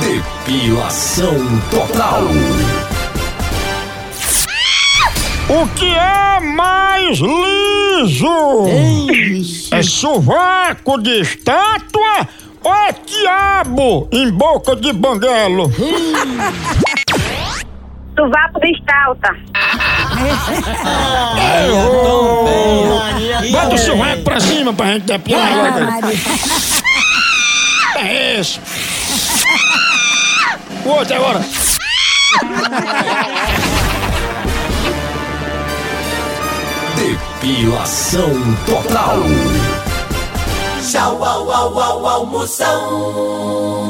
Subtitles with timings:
[0.00, 1.34] Depilação
[1.70, 2.22] total.
[5.48, 8.66] O que é mais liso?
[9.70, 12.26] É sovaco de estátua
[12.62, 15.70] ou é quiabo em boca de banguelo?
[18.16, 19.36] Sovaco de estalta.
[23.52, 26.00] Bota o sovaco pra cima pra gente depilar.
[28.02, 28.58] É esse.
[30.90, 31.40] Outro agora.
[36.96, 38.30] Depilação
[38.66, 39.18] total.
[40.90, 43.89] Tchau, au, au, au, almoção.